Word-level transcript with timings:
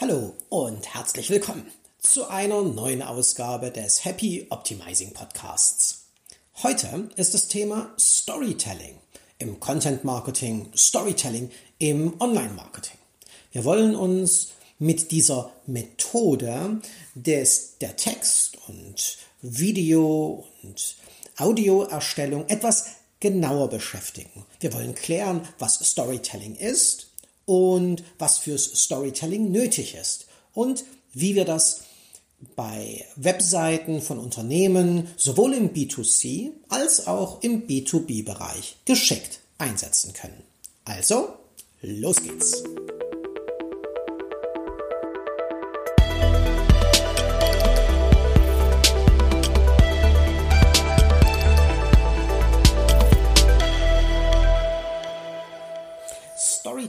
Hallo 0.00 0.32
und 0.48 0.94
herzlich 0.94 1.28
willkommen 1.28 1.70
zu 1.98 2.26
einer 2.26 2.62
neuen 2.62 3.02
Ausgabe 3.02 3.70
des 3.70 4.02
Happy 4.02 4.46
Optimizing 4.48 5.12
Podcasts. 5.12 6.06
Heute 6.62 7.10
ist 7.16 7.34
das 7.34 7.48
Thema 7.48 7.92
Storytelling 7.98 8.94
im 9.38 9.60
Content 9.60 10.02
Marketing, 10.02 10.72
Storytelling 10.74 11.50
im 11.78 12.18
Online 12.18 12.54
Marketing. 12.54 12.96
Wir 13.52 13.66
wollen 13.66 13.94
uns 13.94 14.52
mit 14.78 15.10
dieser 15.10 15.52
Methode 15.66 16.80
des, 17.14 17.76
der 17.82 17.94
Text- 17.94 18.56
und 18.68 19.18
Video- 19.42 20.46
und 20.62 20.96
Audioerstellung 21.36 22.48
etwas 22.48 22.86
genauer 23.20 23.68
beschäftigen. 23.68 24.46
Wir 24.60 24.72
wollen 24.72 24.94
klären, 24.94 25.46
was 25.58 25.74
Storytelling 25.74 26.56
ist 26.56 27.09
und 27.50 28.04
was 28.16 28.38
fürs 28.38 28.64
Storytelling 28.64 29.50
nötig 29.50 29.96
ist 29.96 30.26
und 30.54 30.84
wie 31.12 31.34
wir 31.34 31.44
das 31.44 31.80
bei 32.54 33.04
Webseiten 33.16 34.00
von 34.00 34.20
Unternehmen 34.20 35.08
sowohl 35.16 35.54
im 35.54 35.74
B2C 35.74 36.52
als 36.68 37.08
auch 37.08 37.42
im 37.42 37.66
B2B-Bereich 37.66 38.76
geschickt 38.84 39.40
einsetzen 39.58 40.12
können. 40.12 40.44
Also, 40.84 41.30
los 41.82 42.22
geht's! 42.22 42.62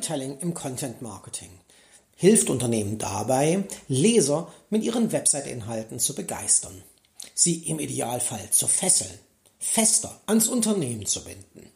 Storytelling 0.02 0.40
im 0.40 0.56
Content 0.56 1.04
Marketing 1.04 1.52
hilft 2.16 2.50
Unternehmen 2.50 2.98
dabei, 2.98 3.66
Leser 3.88 4.52
mit 4.72 4.84
ihren 4.84 5.12
Website-Inhalten 5.12 6.00
zu 6.00 6.16
begeistern, 6.16 6.82
sie 7.36 7.68
im 7.70 7.80
Idealfall 7.80 8.50
zu 8.50 8.68
fesseln, 8.68 9.12
fester 9.60 10.20
ans 10.26 10.48
Unternehmen 10.48 11.06
zu 11.06 11.24
binden. 11.24 11.70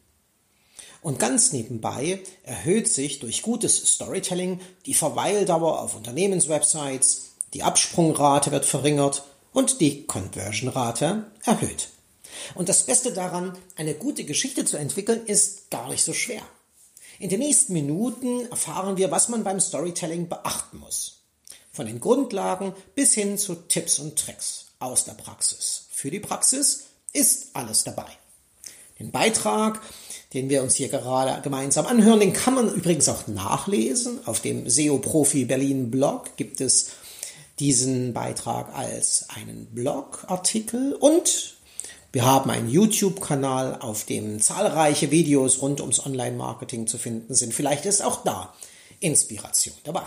Und 1.04 1.20
ganz 1.20 1.54
nebenbei 1.54 2.20
erhöht 2.42 2.88
sich 2.88 3.20
durch 3.20 3.44
gutes 3.44 3.94
Storytelling 3.94 4.60
die 4.88 4.96
Verweildauer 4.96 5.80
auf 5.80 5.96
Unternehmenswebsites, 5.96 7.34
die 7.54 7.62
Absprungrate 7.62 8.52
wird 8.52 8.66
verringert 8.66 9.24
und 9.54 9.82
die 9.82 10.08
Conversion-Rate 10.08 11.28
erhöht. 11.44 11.90
Und 12.56 12.70
das 12.70 12.88
Beste 12.88 13.14
daran, 13.14 13.56
eine 13.76 13.94
gute 13.94 14.24
Geschichte 14.24 14.66
zu 14.66 14.78
entwickeln, 14.78 15.26
ist 15.28 15.70
gar 15.70 15.90
nicht 15.90 16.04
so 16.04 16.14
schwer. 16.14 16.42
In 17.20 17.30
den 17.30 17.40
nächsten 17.40 17.74
Minuten 17.74 18.46
erfahren 18.50 18.98
wir, 18.98 19.12
was 19.12 19.30
man 19.30 19.44
beim 19.44 19.60
Storytelling 19.60 20.28
beachten 20.28 20.80
muss. 20.80 21.24
Von 21.72 21.86
den 21.86 22.00
Grundlagen 22.00 22.74
bis 22.94 23.14
hin 23.14 23.38
zu 23.38 23.56
Tipps 23.56 24.00
und 24.00 24.18
Tricks 24.18 24.68
aus 24.80 25.06
der 25.06 25.14
Praxis. 25.14 25.88
Für 25.92 26.12
die 26.12 26.20
Praxis 26.20 26.86
ist 27.14 27.50
alles 27.54 27.84
dabei. 27.84 28.08
Den 29.00 29.12
Beitrag, 29.12 29.82
den 30.34 30.50
wir 30.50 30.64
uns 30.64 30.76
hier 30.76 30.90
gerade 30.90 31.42
gemeinsam 31.42 31.86
anhören, 31.86 32.20
den 32.20 32.34
kann 32.34 32.56
man 32.56 32.74
übrigens 32.74 33.10
auch 33.10 33.28
nachlesen. 33.28 34.26
Auf 34.26 34.42
dem 34.42 34.70
SEO 34.70 35.00
Profi 35.00 35.46
Berlin 35.46 35.92
Blog 35.92 36.38
gibt 36.38 36.62
es 36.62 36.92
diesen 37.60 38.14
Beitrag 38.14 38.74
als 38.76 39.30
einen 39.30 39.68
Blogartikel 39.68 40.94
und 40.94 41.55
wir 42.16 42.24
haben 42.24 42.50
einen 42.50 42.70
YouTube-Kanal, 42.70 43.82
auf 43.82 44.06
dem 44.06 44.40
zahlreiche 44.40 45.12
Videos 45.12 45.62
rund 45.62 45.82
ums 45.82 46.00
Online-Marketing 46.00 46.88
zu 46.88 46.98
finden 46.98 47.36
sind. 47.36 47.54
Vielleicht 47.54 47.86
ist 47.86 48.02
auch 48.02 48.24
da 48.24 48.56
Inspiration 49.02 49.76
dabei. 49.84 50.06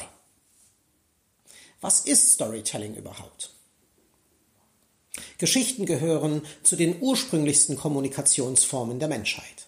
Was 1.82 2.00
ist 2.00 2.32
Storytelling 2.32 2.94
überhaupt? 2.94 3.50
Geschichten 5.36 5.84
gehören 5.84 6.40
zu 6.62 6.76
den 6.76 6.96
ursprünglichsten 7.02 7.76
Kommunikationsformen 7.76 8.98
der 8.98 9.08
Menschheit. 9.08 9.66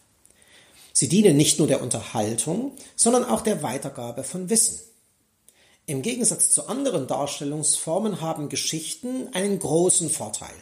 Sie 0.94 1.10
dienen 1.10 1.36
nicht 1.36 1.58
nur 1.58 1.68
der 1.68 1.82
Unterhaltung, 1.82 2.72
sondern 2.96 3.26
auch 3.26 3.42
der 3.42 3.62
Weitergabe 3.62 4.24
von 4.24 4.48
Wissen. 4.48 4.80
Im 5.84 6.00
Gegensatz 6.00 6.48
zu 6.48 6.68
anderen 6.68 7.06
Darstellungsformen 7.06 8.22
haben 8.22 8.48
Geschichten 8.48 9.28
einen 9.34 9.58
großen 9.58 10.08
Vorteil. 10.08 10.54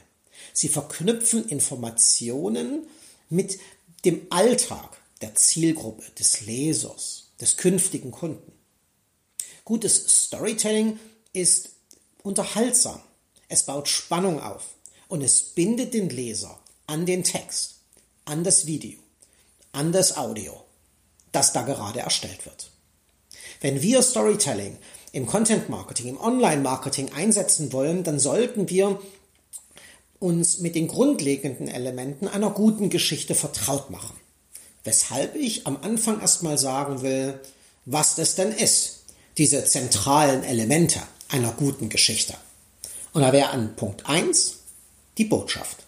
Sie 0.58 0.68
verknüpfen 0.68 1.48
Informationen 1.48 2.88
mit 3.30 3.60
dem 4.04 4.26
Alltag 4.30 5.00
der 5.20 5.36
Zielgruppe, 5.36 6.02
des 6.18 6.40
Lesers, 6.40 7.28
des 7.40 7.56
künftigen 7.58 8.10
Kunden. 8.10 8.50
Gutes 9.64 10.24
Storytelling 10.24 10.98
ist 11.32 11.70
unterhaltsam. 12.24 13.00
Es 13.46 13.62
baut 13.62 13.86
Spannung 13.86 14.42
auf 14.42 14.74
und 15.06 15.22
es 15.22 15.44
bindet 15.44 15.94
den 15.94 16.10
Leser 16.10 16.58
an 16.88 17.06
den 17.06 17.22
Text, 17.22 17.76
an 18.24 18.42
das 18.42 18.66
Video, 18.66 18.98
an 19.70 19.92
das 19.92 20.16
Audio, 20.16 20.64
das 21.30 21.52
da 21.52 21.62
gerade 21.62 22.00
erstellt 22.00 22.46
wird. 22.46 22.72
Wenn 23.60 23.80
wir 23.80 24.02
Storytelling 24.02 24.76
im 25.12 25.26
Content 25.26 25.68
Marketing, 25.68 26.08
im 26.08 26.20
Online 26.20 26.62
Marketing 26.62 27.12
einsetzen 27.12 27.72
wollen, 27.72 28.02
dann 28.02 28.18
sollten 28.18 28.68
wir 28.68 29.00
uns 30.20 30.58
mit 30.58 30.74
den 30.74 30.88
grundlegenden 30.88 31.68
Elementen 31.68 32.28
einer 32.28 32.50
guten 32.50 32.90
Geschichte 32.90 33.34
vertraut 33.34 33.90
machen. 33.90 34.16
Weshalb 34.84 35.36
ich 35.36 35.66
am 35.66 35.78
Anfang 35.82 36.20
erstmal 36.20 36.58
sagen 36.58 37.02
will, 37.02 37.40
was 37.84 38.16
das 38.16 38.34
denn 38.34 38.52
ist, 38.52 39.04
diese 39.36 39.64
zentralen 39.64 40.42
Elemente 40.44 41.00
einer 41.28 41.52
guten 41.52 41.88
Geschichte. 41.88 42.34
Und 43.12 43.22
da 43.22 43.32
wäre 43.32 43.50
an 43.50 43.76
Punkt 43.76 44.06
1 44.06 44.56
die 45.16 45.24
Botschaft. 45.24 45.84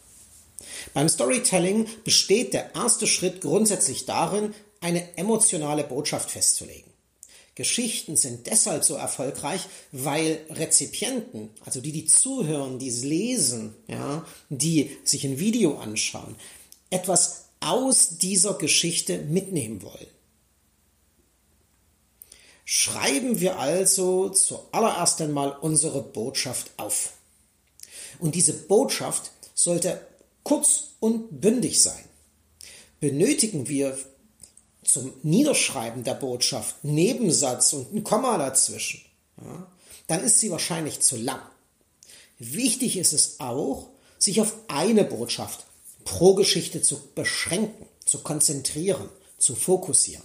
Beim 0.94 1.08
Storytelling 1.08 1.86
besteht 2.04 2.52
der 2.52 2.74
erste 2.74 3.06
Schritt 3.06 3.40
grundsätzlich 3.40 4.06
darin, 4.06 4.54
eine 4.80 5.16
emotionale 5.16 5.84
Botschaft 5.84 6.30
festzulegen. 6.30 6.89
Geschichten 7.60 8.16
sind 8.16 8.46
deshalb 8.46 8.84
so 8.84 8.94
erfolgreich, 8.94 9.66
weil 9.92 10.40
Rezipienten, 10.48 11.50
also 11.62 11.82
die, 11.82 11.92
die 11.92 12.06
zuhören, 12.06 12.78
die 12.78 12.88
es 12.88 13.04
lesen, 13.04 13.74
ja, 13.86 14.24
die 14.48 14.96
sich 15.04 15.26
ein 15.26 15.38
Video 15.38 15.76
anschauen, 15.76 16.36
etwas 16.88 17.50
aus 17.60 18.16
dieser 18.16 18.54
Geschichte 18.54 19.18
mitnehmen 19.18 19.82
wollen. 19.82 20.06
Schreiben 22.64 23.40
wir 23.40 23.58
also 23.58 24.30
zuallererst 24.30 25.20
einmal 25.20 25.54
unsere 25.60 26.02
Botschaft 26.02 26.70
auf. 26.78 27.12
Und 28.20 28.34
diese 28.36 28.54
Botschaft 28.54 29.32
sollte 29.54 30.00
kurz 30.44 30.94
und 30.98 31.42
bündig 31.42 31.82
sein. 31.82 32.04
Benötigen 33.00 33.68
wir 33.68 33.98
zum 34.92 35.12
Niederschreiben 35.22 36.04
der 36.04 36.14
Botschaft 36.14 36.84
Nebensatz 36.84 37.72
und 37.72 37.94
ein 37.94 38.04
Komma 38.04 38.38
dazwischen, 38.38 39.00
ja, 39.40 39.66
dann 40.06 40.24
ist 40.24 40.40
sie 40.40 40.50
wahrscheinlich 40.50 41.00
zu 41.00 41.16
lang. 41.16 41.40
Wichtig 42.38 42.96
ist 42.96 43.12
es 43.12 43.38
auch, 43.38 43.88
sich 44.18 44.40
auf 44.40 44.54
eine 44.68 45.04
Botschaft 45.04 45.66
pro 46.04 46.34
Geschichte 46.34 46.82
zu 46.82 47.00
beschränken, 47.14 47.86
zu 48.04 48.18
konzentrieren, 48.18 49.08
zu 49.38 49.54
fokussieren. 49.54 50.24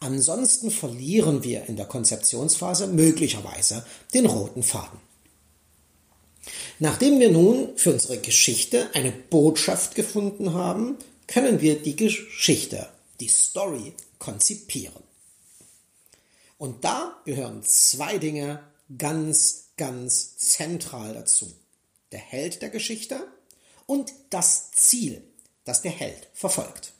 Ansonsten 0.00 0.70
verlieren 0.70 1.44
wir 1.44 1.66
in 1.66 1.76
der 1.76 1.86
Konzeptionsphase 1.86 2.88
möglicherweise 2.88 3.86
den 4.12 4.26
roten 4.26 4.62
Faden. 4.62 4.98
Nachdem 6.80 7.20
wir 7.20 7.30
nun 7.30 7.68
für 7.76 7.92
unsere 7.92 8.18
Geschichte 8.18 8.88
eine 8.94 9.12
Botschaft 9.12 9.94
gefunden 9.94 10.54
haben, 10.54 10.96
können 11.28 11.60
wir 11.60 11.80
die 11.80 11.94
Geschichte 11.94 12.88
die 13.22 13.28
Story 13.28 13.94
konzipieren. 14.18 15.02
Und 16.58 16.84
da 16.84 17.20
gehören 17.24 17.62
zwei 17.62 18.18
Dinge 18.18 18.64
ganz, 18.98 19.68
ganz 19.76 20.36
zentral 20.38 21.14
dazu. 21.14 21.54
Der 22.10 22.18
Held 22.18 22.62
der 22.62 22.70
Geschichte 22.70 23.24
und 23.86 24.12
das 24.30 24.72
Ziel, 24.72 25.22
das 25.64 25.82
der 25.82 25.92
Held 25.92 26.28
verfolgt. 26.34 26.94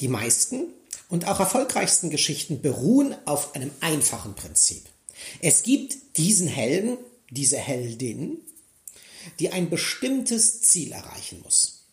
Die 0.00 0.08
meisten 0.08 0.72
und 1.08 1.28
auch 1.28 1.38
erfolgreichsten 1.38 2.10
Geschichten 2.10 2.60
beruhen 2.60 3.14
auf 3.24 3.54
einem 3.54 3.70
einfachen 3.80 4.34
Prinzip. 4.34 4.88
Es 5.40 5.62
gibt 5.62 6.16
diesen 6.16 6.48
Helden, 6.48 6.98
diese 7.30 7.58
Heldin, 7.58 8.40
die 9.38 9.50
ein 9.50 9.70
bestimmtes 9.70 10.62
Ziel 10.62 10.90
erreichen 10.90 11.40
muss. 11.44 11.84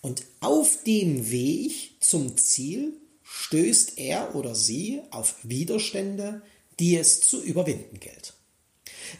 Und 0.00 0.24
auf 0.40 0.82
dem 0.84 1.30
Weg 1.30 1.87
zum 2.00 2.36
Ziel 2.36 2.94
stößt 3.22 3.98
er 3.98 4.34
oder 4.34 4.54
sie 4.54 5.02
auf 5.10 5.34
Widerstände, 5.42 6.42
die 6.78 6.96
es 6.96 7.20
zu 7.20 7.42
überwinden 7.42 8.00
gilt. 8.00 8.34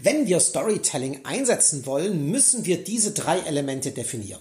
Wenn 0.01 0.27
wir 0.27 0.41
Storytelling 0.41 1.25
einsetzen 1.25 1.87
wollen, 1.87 2.31
müssen 2.31 2.67
wir 2.67 2.83
diese 2.85 3.13
drei 3.13 3.39
Elemente 3.41 3.91
definieren. 3.93 4.41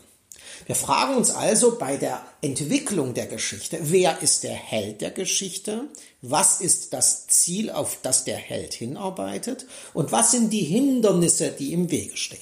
Wir 0.66 0.76
fragen 0.76 1.16
uns 1.16 1.30
also 1.30 1.78
bei 1.78 1.98
der 1.98 2.26
Entwicklung 2.42 3.14
der 3.14 3.28
Geschichte, 3.28 3.78
wer 3.82 4.22
ist 4.22 4.44
der 4.44 4.54
Held 4.54 5.02
der 5.02 5.12
Geschichte, 5.12 5.88
was 6.22 6.62
ist 6.62 6.94
das 6.94 7.28
Ziel, 7.28 7.70
auf 7.70 8.00
das 8.02 8.24
der 8.24 8.38
Held 8.38 8.74
hinarbeitet 8.74 9.66
und 9.94 10.12
was 10.12 10.32
sind 10.32 10.52
die 10.52 10.64
Hindernisse, 10.64 11.52
die 11.52 11.74
im 11.74 11.92
Wege 11.92 12.18
stehen. 12.18 12.40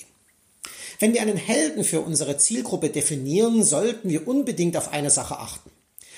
Wenn 0.99 1.13
wir 1.13 1.21
einen 1.21 1.37
Helden 1.37 1.83
für 1.83 2.01
unsere 2.01 2.37
Zielgruppe 2.37 2.89
definieren, 2.89 3.63
sollten 3.63 4.09
wir 4.09 4.27
unbedingt 4.27 4.77
auf 4.77 4.93
eine 4.93 5.09
Sache 5.09 5.37
achten. 5.37 5.69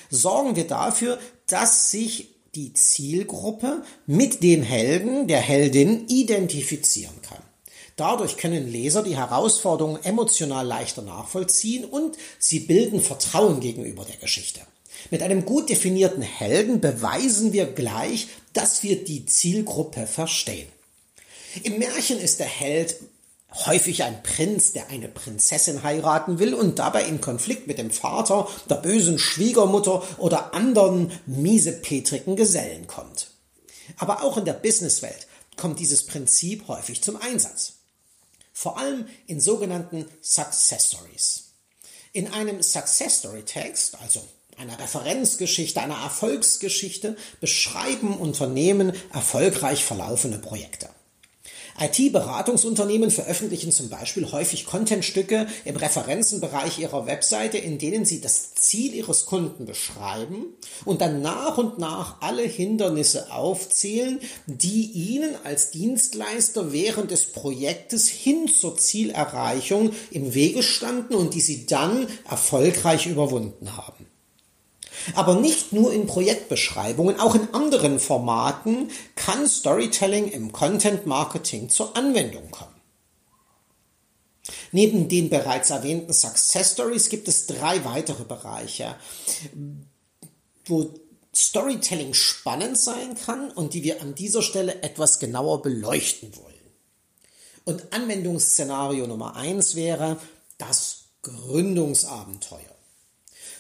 Sorgen 0.10 0.56
wir 0.56 0.66
dafür, 0.66 1.20
dass 1.48 1.92
sich 1.92 2.30
die 2.56 2.74
Zielgruppe 2.74 3.84
mit 4.06 4.42
dem 4.42 4.64
Helden, 4.64 5.28
der 5.28 5.40
Heldin 5.40 6.08
identifizieren 6.08 7.22
kann. 7.22 7.38
Dadurch 7.96 8.38
können 8.38 8.72
Leser 8.72 9.04
die 9.04 9.18
Herausforderungen 9.18 10.04
emotional 10.04 10.66
leichter 10.66 11.02
nachvollziehen 11.02 11.84
und 11.84 12.16
sie 12.38 12.60
bilden 12.60 13.02
Vertrauen 13.02 13.60
gegenüber 13.60 14.06
der 14.06 14.18
Geschichte. 14.18 14.62
Mit 15.10 15.24
einem 15.24 15.46
gut 15.46 15.70
definierten 15.70 16.22
Helden 16.22 16.80
beweisen 16.80 17.54
wir 17.54 17.66
gleich, 17.66 18.28
dass 18.54 18.84
wir 18.84 19.04
die 19.04 19.26
Zielgruppe 19.26 20.06
verstehen. 20.08 20.68
Im 21.64 21.80
Märchen 21.80 22.20
ist 22.20 22.40
der 22.40 22.48
Held 22.48 22.98
häufig 23.54 24.04
ein 24.04 24.22
Prinz, 24.24 24.74
der 24.74 24.90
eine 24.90 25.08
Prinzessin 25.08 25.84
heiraten 25.84 26.40
will 26.40 26.54
und 26.54 26.80
dabei 26.80 27.06
in 27.06 27.22
Konflikt 27.22 27.68
mit 27.68 27.78
dem 27.78 27.92
Vater, 27.92 28.48
der 28.70 28.76
bösen 28.76 29.20
Schwiegermutter 29.20 30.04
oder 30.18 30.54
anderen 30.54 31.12
miesepetrigen 31.26 32.36
Gesellen 32.36 32.88
kommt. 32.88 33.32
Aber 33.98 34.24
auch 34.24 34.38
in 34.38 34.46
der 34.46 34.54
Businesswelt 34.54 35.28
kommt 35.56 35.80
dieses 35.80 36.06
Prinzip 36.06 36.68
häufig 36.68 37.02
zum 37.02 37.16
Einsatz 37.18 37.78
vor 38.58 38.80
allem 38.80 39.08
in 39.28 39.40
sogenannten 39.40 40.08
Success 40.20 40.88
Stories. 40.88 41.44
In 42.12 42.34
einem 42.34 42.64
Success 42.64 43.20
Story 43.20 43.44
Text, 43.44 44.02
also 44.02 44.28
einer 44.58 44.80
Referenzgeschichte, 44.80 45.80
einer 45.80 46.02
Erfolgsgeschichte, 46.02 47.18
beschreiben 47.40 48.18
Unternehmen 48.18 48.94
erfolgreich 49.14 49.86
verlaufene 49.86 50.40
Projekte. 50.40 50.90
IT-Beratungsunternehmen 51.80 53.12
veröffentlichen 53.12 53.72
zum 53.72 53.90
Beispiel 53.90 54.32
häufig 54.32 54.66
Contentstücke 54.66 55.48
im 55.66 55.76
Referenzenbereich 55.76 56.80
ihrer 56.80 57.06
Webseite, 57.06 57.58
in 57.58 57.78
denen 57.78 58.06
sie 58.06 58.22
das 58.22 58.54
Ziel 58.56 58.94
ihres 58.94 59.26
Kunden 59.26 59.66
beschreiben 59.66 60.46
und 60.86 61.02
dann 61.02 61.22
nach 61.22 61.58
und 61.58 61.78
nach 61.78 62.22
alle 62.22 62.44
Hindernisse 62.44 63.32
aufzählen, 63.32 64.20
die 64.48 64.92
ihnen 64.92 65.36
als 65.44 65.72
Dienstleister 65.72 66.72
während 66.72 67.12
des 67.12 67.28
Projektes 67.28 68.08
hin 68.08 68.48
zur 68.48 68.78
Zielerreichung 68.78 69.92
im 70.12 70.34
Wege 70.34 70.64
standen 70.64 71.16
und 71.16 71.34
die 71.34 71.42
sie 71.42 71.66
dann 71.66 72.08
erfolgreich 72.30 73.06
überwunden 73.06 73.78
haben. 73.78 73.97
Aber 75.16 75.36
nicht 75.36 75.74
nur 75.74 75.94
in 75.94 76.08
Projektbeschreibungen, 76.08 77.20
auch 77.20 77.36
in 77.36 77.54
anderen 77.54 78.00
Formaten 78.00 78.90
kann 79.16 79.48
Storytelling 79.48 80.30
im 80.30 80.52
Content 80.52 81.06
Marketing 81.06 81.70
zur 81.70 81.96
Anwendung 81.96 82.52
kommen. 82.52 82.78
Neben 84.72 85.08
den 85.10 85.30
bereits 85.30 85.70
erwähnten 85.70 86.14
Success 86.14 86.74
Stories 86.74 87.10
gibt 87.10 87.28
es 87.28 87.48
drei 87.48 87.84
weitere 87.86 88.24
Bereiche, 88.24 88.96
wo 90.66 90.94
Storytelling 91.36 92.14
spannend 92.14 92.78
sein 92.78 93.16
kann 93.16 93.52
und 93.52 93.74
die 93.74 93.84
wir 93.84 94.02
an 94.02 94.16
dieser 94.16 94.42
Stelle 94.42 94.82
etwas 94.84 95.20
genauer 95.20 95.62
beleuchten 95.62 96.36
wollen. 96.36 96.48
Und 97.64 97.94
Anwendungsszenario 97.94 99.08
Nummer 99.08 99.36
eins 99.36 99.76
wäre 99.76 100.18
das 100.58 101.06
Gründungsabenteuer. 101.22 102.77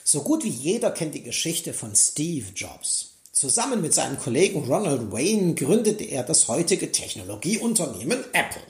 So 0.09 0.21
gut 0.21 0.45
wie 0.45 0.49
jeder 0.49 0.91
kennt 0.91 1.15
die 1.15 1.21
Geschichte 1.21 1.73
von 1.73 1.93
Steve 1.93 2.45
Jobs. 2.55 3.15
Zusammen 3.33 3.81
mit 3.81 3.93
seinem 3.93 4.17
Kollegen 4.17 4.63
Ronald 4.63 5.11
Wayne 5.11 5.53
gründete 5.53 6.05
er 6.05 6.23
das 6.23 6.47
heutige 6.47 6.93
Technologieunternehmen 6.93 8.23
Apple. 8.31 8.61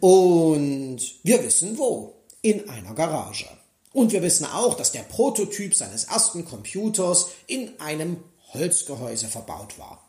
Und 0.00 0.98
wir 1.22 1.44
wissen 1.44 1.76
wo. 1.76 2.14
In 2.40 2.70
einer 2.70 2.94
Garage. 2.94 3.44
Und 3.92 4.12
wir 4.12 4.22
wissen 4.22 4.46
auch, 4.46 4.72
dass 4.78 4.92
der 4.92 5.02
Prototyp 5.02 5.74
seines 5.74 6.04
ersten 6.04 6.46
Computers 6.46 7.26
in 7.46 7.78
einem 7.78 8.24
Holzgehäuse 8.54 9.28
verbaut 9.28 9.78
war. 9.78 10.05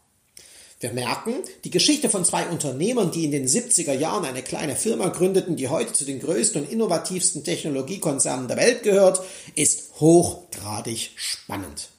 Wir 0.79 0.93
merken, 0.93 1.33
die 1.63 1.71
Geschichte 1.71 2.07
von 2.07 2.23
zwei 2.23 2.47
Unternehmern, 2.49 3.09
die 3.09 3.25
in 3.25 3.31
den 3.31 3.47
70er 3.47 3.93
Jahren 3.93 4.25
eine 4.25 4.43
kleine 4.43 4.75
Firma 4.75 5.07
gründeten, 5.07 5.55
die 5.55 5.69
heute 5.69 5.91
zu 5.91 6.05
den 6.05 6.19
größten 6.19 6.61
und 6.61 6.71
innovativsten 6.71 7.43
Technologiekonzernen 7.43 8.47
der 8.47 8.57
Welt 8.57 8.83
gehört, 8.83 9.21
ist 9.55 9.99
hochgradig 9.99 11.11
spannend. 11.15 11.89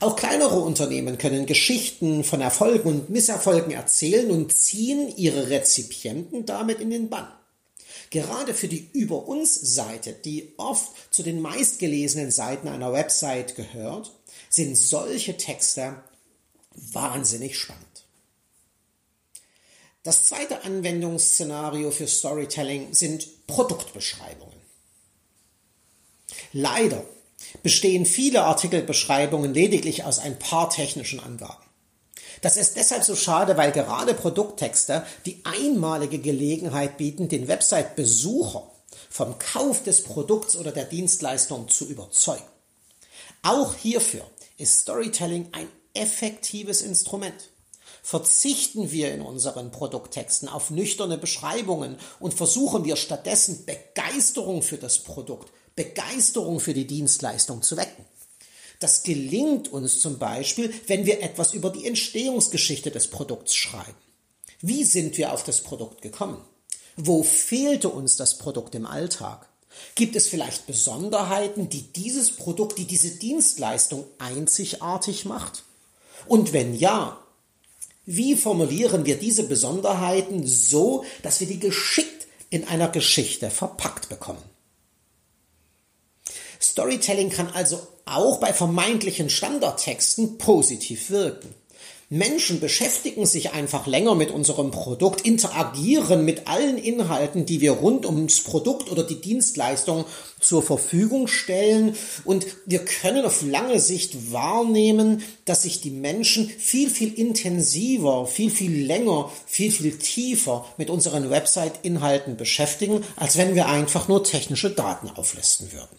Auch 0.00 0.16
kleinere 0.16 0.58
Unternehmen 0.58 1.16
können 1.16 1.46
Geschichten 1.46 2.24
von 2.24 2.42
Erfolgen 2.42 2.88
und 2.88 3.10
Misserfolgen 3.10 3.72
erzählen 3.72 4.30
und 4.30 4.52
ziehen 4.52 5.10
ihre 5.16 5.48
Rezipienten 5.48 6.44
damit 6.44 6.80
in 6.80 6.90
den 6.90 7.08
Bann. 7.08 7.28
Gerade 8.10 8.52
für 8.52 8.68
die 8.68 8.90
Über 8.92 9.26
uns 9.26 9.54
Seite, 9.54 10.12
die 10.12 10.52
oft 10.58 10.92
zu 11.10 11.22
den 11.22 11.40
meistgelesenen 11.40 12.30
Seiten 12.30 12.68
einer 12.68 12.92
Website 12.92 13.56
gehört, 13.56 14.12
sind 14.50 14.76
solche 14.76 15.38
Texte 15.38 15.94
wahnsinnig 16.74 17.58
spannend. 17.58 17.93
Das 20.04 20.26
zweite 20.26 20.64
Anwendungsszenario 20.64 21.90
für 21.90 22.06
Storytelling 22.06 22.92
sind 22.92 23.46
Produktbeschreibungen. 23.46 24.54
Leider 26.52 27.02
bestehen 27.62 28.04
viele 28.04 28.44
Artikelbeschreibungen 28.44 29.54
lediglich 29.54 30.04
aus 30.04 30.18
ein 30.18 30.38
paar 30.38 30.68
technischen 30.68 31.20
Angaben. 31.20 31.64
Das 32.42 32.58
ist 32.58 32.76
deshalb 32.76 33.02
so 33.02 33.16
schade, 33.16 33.56
weil 33.56 33.72
gerade 33.72 34.12
Produkttexte 34.12 35.06
die 35.24 35.40
einmalige 35.44 36.18
Gelegenheit 36.18 36.98
bieten, 36.98 37.30
den 37.30 37.48
Website-Besucher 37.48 38.70
vom 39.08 39.38
Kauf 39.38 39.84
des 39.84 40.02
Produkts 40.04 40.54
oder 40.54 40.70
der 40.70 40.84
Dienstleistung 40.84 41.70
zu 41.70 41.88
überzeugen. 41.88 42.44
Auch 43.42 43.74
hierfür 43.74 44.28
ist 44.58 44.80
Storytelling 44.80 45.48
ein 45.52 45.68
effektives 45.94 46.82
Instrument 46.82 47.48
verzichten 48.04 48.92
wir 48.92 49.14
in 49.14 49.22
unseren 49.22 49.70
Produkttexten 49.70 50.46
auf 50.46 50.70
nüchterne 50.70 51.16
Beschreibungen 51.16 51.96
und 52.20 52.34
versuchen 52.34 52.84
wir 52.84 52.96
stattdessen 52.96 53.64
Begeisterung 53.64 54.62
für 54.62 54.76
das 54.76 54.98
Produkt, 54.98 55.50
Begeisterung 55.74 56.60
für 56.60 56.74
die 56.74 56.86
Dienstleistung 56.86 57.62
zu 57.62 57.78
wecken. 57.78 58.04
Das 58.78 59.04
gelingt 59.04 59.72
uns 59.72 60.00
zum 60.00 60.18
Beispiel, 60.18 60.72
wenn 60.86 61.06
wir 61.06 61.22
etwas 61.22 61.54
über 61.54 61.70
die 61.70 61.86
Entstehungsgeschichte 61.86 62.90
des 62.90 63.08
Produkts 63.08 63.54
schreiben. 63.54 63.96
Wie 64.60 64.84
sind 64.84 65.16
wir 65.16 65.32
auf 65.32 65.42
das 65.42 65.62
Produkt 65.62 66.02
gekommen? 66.02 66.44
Wo 66.96 67.22
fehlte 67.22 67.88
uns 67.88 68.16
das 68.16 68.36
Produkt 68.36 68.74
im 68.74 68.84
Alltag? 68.84 69.48
Gibt 69.94 70.14
es 70.14 70.28
vielleicht 70.28 70.66
Besonderheiten, 70.66 71.70
die 71.70 71.90
dieses 71.90 72.36
Produkt, 72.36 72.76
die 72.76 72.84
diese 72.84 73.12
Dienstleistung 73.12 74.04
einzigartig 74.18 75.24
macht? 75.24 75.64
Und 76.26 76.52
wenn 76.52 76.74
ja, 76.74 77.23
wie 78.06 78.36
formulieren 78.36 79.06
wir 79.06 79.16
diese 79.16 79.44
Besonderheiten 79.44 80.46
so, 80.46 81.04
dass 81.22 81.40
wir 81.40 81.46
die 81.46 81.58
geschickt 81.58 82.26
in 82.50 82.66
einer 82.68 82.88
Geschichte 82.88 83.50
verpackt 83.50 84.08
bekommen? 84.08 84.42
Storytelling 86.60 87.30
kann 87.30 87.48
also 87.48 87.86
auch 88.04 88.38
bei 88.38 88.52
vermeintlichen 88.52 89.30
Standardtexten 89.30 90.38
positiv 90.38 91.10
wirken. 91.10 91.54
Menschen 92.10 92.60
beschäftigen 92.60 93.24
sich 93.26 93.52
einfach 93.52 93.86
länger 93.86 94.14
mit 94.14 94.30
unserem 94.30 94.70
Produkt, 94.70 95.22
interagieren 95.22 96.24
mit 96.24 96.46
allen 96.46 96.76
Inhalten, 96.76 97.46
die 97.46 97.60
wir 97.60 97.72
rund 97.72 98.04
ums 98.04 98.42
Produkt 98.42 98.90
oder 98.90 99.04
die 99.04 99.20
Dienstleistung 99.20 100.04
zur 100.38 100.62
Verfügung 100.62 101.26
stellen 101.26 101.96
und 102.24 102.46
wir 102.66 102.84
können 102.84 103.24
auf 103.24 103.42
lange 103.42 103.80
Sicht 103.80 104.32
wahrnehmen, 104.32 105.22
dass 105.46 105.62
sich 105.62 105.80
die 105.80 105.90
Menschen 105.90 106.48
viel, 106.48 106.90
viel 106.90 107.14
intensiver, 107.14 108.26
viel, 108.26 108.50
viel 108.50 108.84
länger, 108.84 109.32
viel, 109.46 109.72
viel 109.72 109.96
tiefer 109.96 110.66
mit 110.76 110.90
unseren 110.90 111.30
Website-Inhalten 111.30 112.36
beschäftigen, 112.36 113.02
als 113.16 113.38
wenn 113.38 113.54
wir 113.54 113.66
einfach 113.66 114.08
nur 114.08 114.24
technische 114.24 114.70
Daten 114.70 115.08
auflisten 115.10 115.72
würden. 115.72 115.96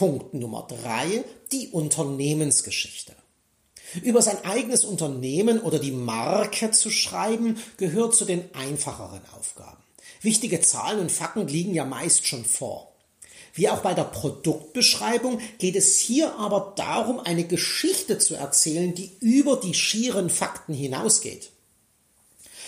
Anwendungspunkt 0.00 0.34
Nummer 0.34 0.66
drei 0.66 1.24
die 1.52 1.68
Unternehmensgeschichte. 1.68 3.14
Über 4.02 4.22
sein 4.22 4.42
eigenes 4.44 4.84
Unternehmen 4.84 5.60
oder 5.60 5.78
die 5.78 5.92
Marke 5.92 6.70
zu 6.70 6.90
schreiben, 6.90 7.58
gehört 7.76 8.14
zu 8.14 8.24
den 8.24 8.44
einfacheren 8.54 9.22
Aufgaben. 9.38 9.82
Wichtige 10.22 10.60
Zahlen 10.60 11.00
und 11.00 11.12
Fakten 11.12 11.46
liegen 11.46 11.74
ja 11.74 11.84
meist 11.84 12.26
schon 12.26 12.44
vor. 12.44 12.92
Wie 13.52 13.68
auch 13.68 13.80
bei 13.80 13.94
der 13.94 14.04
Produktbeschreibung 14.04 15.40
geht 15.58 15.76
es 15.76 15.98
hier 15.98 16.36
aber 16.36 16.72
darum, 16.76 17.18
eine 17.18 17.44
Geschichte 17.44 18.18
zu 18.18 18.36
erzählen, 18.36 18.94
die 18.94 19.10
über 19.20 19.56
die 19.56 19.74
schieren 19.74 20.30
Fakten 20.30 20.72
hinausgeht. 20.72 21.50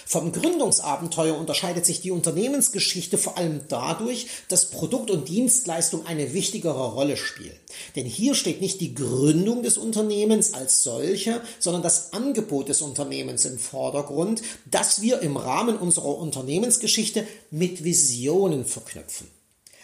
Vom 0.07 0.33
Gründungsabenteuer 0.33 1.37
unterscheidet 1.37 1.87
sich 1.87 2.01
die 2.01 2.11
Unternehmensgeschichte 2.11 3.19
vor 3.19 3.39
allem 3.39 3.63
dadurch, 3.69 4.27
dass 4.49 4.71
Produkt 4.71 5.11
und 5.11 5.29
Dienstleistung 5.29 6.07
eine 6.07 6.35
wichtigere 6.35 6.93
Rolle 6.93 7.17
spielen. 7.17 7.59
Denn 7.97 8.07
hier 8.07 8.35
steht 8.35 8.61
nicht 8.61 8.81
die 8.81 8.95
Gründung 8.95 9.63
des 9.63 9.79
Unternehmens 9.79 10.55
als 10.55 10.83
solche, 10.83 11.41
sondern 11.59 11.83
das 11.83 12.13
Angebot 12.13 12.69
des 12.69 12.83
Unternehmens 12.83 13.45
im 13.45 13.59
Vordergrund, 13.59 14.43
das 14.71 15.03
wir 15.03 15.21
im 15.21 15.37
Rahmen 15.37 15.77
unserer 15.77 16.19
Unternehmensgeschichte 16.19 17.27
mit 17.51 17.85
Visionen 17.85 18.65
verknüpfen. 18.65 19.29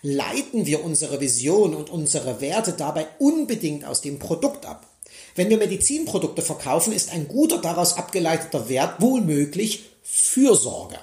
Leiten 0.03 0.67
wir 0.67 0.85
unsere 0.85 1.21
Vision 1.21 1.75
und 1.75 1.91
unsere 1.91 2.41
Werte 2.41 2.73
dabei 2.73 3.09
unbedingt 3.19 3.85
aus 3.85 4.01
dem 4.01 4.19
Produkt 4.19 4.65
ab. 4.65 4.87
Wenn 5.35 5.51
wir 5.51 5.59
Medizinprodukte 5.59 6.43
verkaufen, 6.43 6.93
ist 6.93 7.13
ein 7.13 7.29
guter 7.29 7.59
daraus 7.59 7.97
abgeleiteter 7.97 8.69
Wert 8.69 9.01
wohl 9.01 9.21
möglich 9.21 9.88
Fürsorge. 10.11 10.99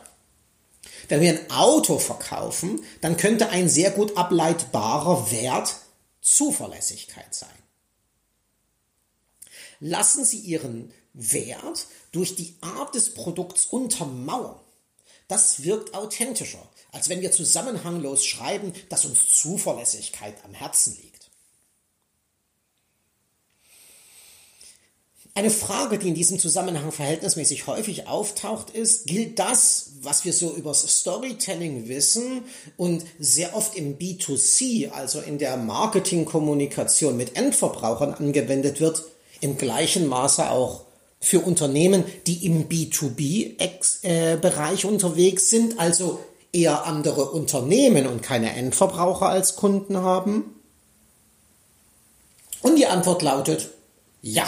Wenn 1.08 1.22
wir 1.22 1.30
ein 1.30 1.52
Auto 1.52 2.00
verkaufen, 2.00 2.84
dann 3.02 3.18
könnte 3.18 3.50
ein 3.50 3.70
sehr 3.70 3.92
gut 3.92 4.18
ableitbarer 4.18 5.32
Wert 5.32 5.76
Zuverlässigkeit 6.22 7.34
sein. 7.34 7.50
Lassen 9.80 10.26
Sie 10.26 10.40
Ihren 10.40 10.92
Wert 11.14 11.86
durch 12.12 12.36
die 12.36 12.56
Art 12.62 12.96
des 12.96 13.14
Produkts 13.14 13.68
untermauern. 13.68 14.60
Das 15.28 15.64
wirkt 15.64 15.94
authentischer, 15.94 16.68
als 16.92 17.10
wenn 17.10 17.22
wir 17.22 17.32
zusammenhanglos 17.32 18.26
schreiben, 18.26 18.74
dass 18.90 19.06
uns 19.06 19.28
Zuverlässigkeit 19.30 20.36
am 20.44 20.54
Herzen 20.54 20.98
liegt. 21.02 21.15
Eine 25.38 25.50
Frage, 25.50 25.98
die 25.98 26.08
in 26.08 26.16
diesem 26.16 26.40
Zusammenhang 26.40 26.94
verhältnismäßig 26.94 27.68
häufig 27.68 28.08
auftaucht, 28.08 28.70
ist, 28.70 29.06
gilt 29.06 29.38
das, 29.38 29.90
was 30.02 30.24
wir 30.24 30.32
so 30.32 30.56
übers 30.56 31.00
Storytelling 31.00 31.90
wissen 31.90 32.44
und 32.78 33.04
sehr 33.20 33.54
oft 33.54 33.76
im 33.76 33.98
B2C, 33.98 34.92
also 34.92 35.20
in 35.20 35.38
der 35.38 35.58
Marketingkommunikation 35.58 37.18
mit 37.18 37.36
Endverbrauchern 37.36 38.14
angewendet 38.14 38.80
wird, 38.80 39.04
im 39.42 39.58
gleichen 39.58 40.08
Maße 40.08 40.50
auch 40.50 40.86
für 41.20 41.42
Unternehmen, 41.42 42.06
die 42.28 42.46
im 42.46 42.70
B2B-Bereich 42.70 44.86
unterwegs 44.86 45.50
sind, 45.50 45.80
also 45.80 46.24
eher 46.54 46.86
andere 46.86 47.32
Unternehmen 47.32 48.08
und 48.08 48.24
keine 48.24 48.56
Endverbraucher 48.56 49.28
als 49.28 49.58
Kunden 49.58 49.98
haben? 49.98 50.56
Und 52.62 52.78
die 52.78 52.88
Antwort 52.88 53.22
lautet 53.22 53.72
ja. 54.22 54.46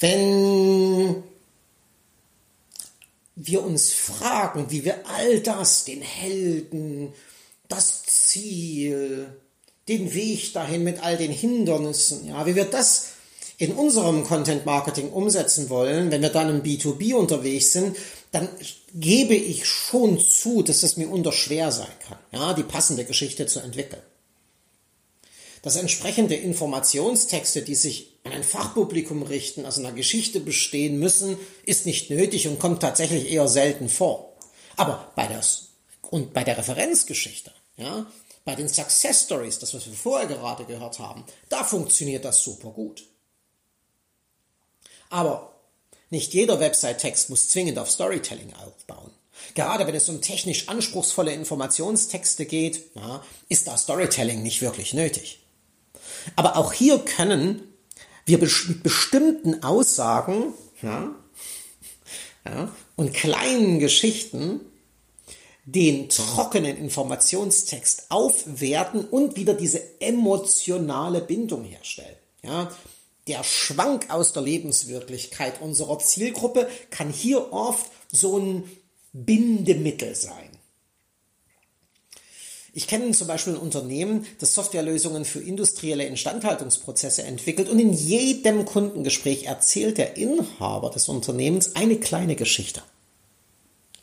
Wenn 0.00 1.22
wir 3.36 3.64
uns 3.64 3.92
fragen, 3.92 4.70
wie 4.70 4.84
wir 4.84 5.06
all 5.08 5.40
das, 5.40 5.84
den 5.84 6.02
Helden, 6.02 7.12
das 7.68 8.02
Ziel, 8.04 9.28
den 9.88 10.14
Weg 10.14 10.52
dahin 10.52 10.84
mit 10.84 11.02
all 11.02 11.16
den 11.16 11.32
Hindernissen, 11.32 12.26
ja, 12.26 12.46
wie 12.46 12.54
wir 12.54 12.64
das 12.64 13.08
in 13.58 13.72
unserem 13.72 14.24
Content 14.24 14.66
Marketing 14.66 15.10
umsetzen 15.10 15.68
wollen, 15.68 16.10
wenn 16.10 16.22
wir 16.22 16.30
dann 16.30 16.50
im 16.50 16.62
B2B 16.62 17.14
unterwegs 17.14 17.72
sind, 17.72 17.96
dann 18.32 18.48
gebe 18.92 19.34
ich 19.34 19.64
schon 19.64 20.18
zu, 20.18 20.62
dass 20.62 20.82
es 20.82 20.96
mir 20.96 21.08
unterschwer 21.08 21.70
sein 21.70 21.92
kann, 22.06 22.18
ja, 22.32 22.52
die 22.54 22.64
passende 22.64 23.04
Geschichte 23.04 23.46
zu 23.46 23.60
entwickeln. 23.60 24.02
Dass 25.62 25.76
entsprechende 25.76 26.34
Informationstexte, 26.34 27.62
die 27.62 27.76
sich 27.76 28.13
an 28.24 28.32
ein 28.32 28.42
Fachpublikum 28.42 29.22
richten, 29.22 29.66
also 29.66 29.80
einer 29.80 29.92
Geschichte 29.92 30.40
bestehen 30.40 30.98
müssen, 30.98 31.38
ist 31.64 31.86
nicht 31.86 32.10
nötig 32.10 32.48
und 32.48 32.58
kommt 32.58 32.80
tatsächlich 32.80 33.30
eher 33.30 33.48
selten 33.48 33.88
vor. 33.88 34.34
Aber 34.76 35.12
bei 35.14 35.26
der, 35.26 35.42
und 36.10 36.32
bei 36.32 36.42
der 36.42 36.58
Referenzgeschichte, 36.58 37.52
ja, 37.76 38.06
bei 38.44 38.54
den 38.54 38.68
Success 38.68 39.24
Stories, 39.24 39.58
das 39.58 39.74
was 39.74 39.86
wir 39.86 39.94
vorher 39.94 40.26
gerade 40.26 40.64
gehört 40.64 40.98
haben, 40.98 41.24
da 41.48 41.64
funktioniert 41.64 42.24
das 42.24 42.42
super 42.42 42.70
gut. 42.70 43.04
Aber 45.10 45.54
nicht 46.10 46.32
jeder 46.32 46.60
Website-Text 46.60 47.30
muss 47.30 47.48
zwingend 47.48 47.78
auf 47.78 47.90
Storytelling 47.90 48.52
aufbauen. 48.54 49.10
Gerade 49.54 49.86
wenn 49.86 49.94
es 49.94 50.08
um 50.08 50.22
technisch 50.22 50.68
anspruchsvolle 50.68 51.32
Informationstexte 51.32 52.46
geht, 52.46 52.94
ja, 52.94 53.22
ist 53.48 53.66
da 53.66 53.76
Storytelling 53.76 54.42
nicht 54.42 54.62
wirklich 54.62 54.94
nötig. 54.94 55.44
Aber 56.36 56.56
auch 56.56 56.72
hier 56.72 56.98
können 56.98 57.73
wir 58.26 58.38
mit 58.38 58.82
bestimmten 58.82 59.62
Aussagen 59.62 60.54
ja, 60.82 61.14
ja, 62.44 62.74
und 62.96 63.12
kleinen 63.14 63.78
Geschichten 63.78 64.60
den 65.66 66.08
trockenen 66.10 66.76
Informationstext 66.76 68.10
aufwerten 68.10 69.04
und 69.04 69.36
wieder 69.36 69.54
diese 69.54 69.80
emotionale 70.00 71.20
Bindung 71.20 71.64
herstellen. 71.64 72.16
Ja, 72.42 72.70
der 73.26 73.42
Schwank 73.42 74.10
aus 74.10 74.34
der 74.34 74.42
Lebenswirklichkeit 74.42 75.62
unserer 75.62 75.98
Zielgruppe 75.98 76.68
kann 76.90 77.10
hier 77.10 77.52
oft 77.52 77.90
so 78.12 78.38
ein 78.38 78.64
Bindemittel 79.12 80.14
sein. 80.14 80.50
Ich 82.76 82.88
kenne 82.88 83.12
zum 83.12 83.28
Beispiel 83.28 83.52
ein 83.52 83.60
Unternehmen, 83.60 84.26
das 84.40 84.52
Softwarelösungen 84.54 85.24
für 85.24 85.38
industrielle 85.38 86.06
Instandhaltungsprozesse 86.06 87.22
entwickelt 87.22 87.68
und 87.68 87.78
in 87.78 87.92
jedem 87.92 88.64
Kundengespräch 88.64 89.44
erzählt 89.44 89.96
der 89.96 90.16
Inhaber 90.16 90.90
des 90.90 91.08
Unternehmens 91.08 91.76
eine 91.76 91.96
kleine 91.96 92.34
Geschichte. 92.34 92.82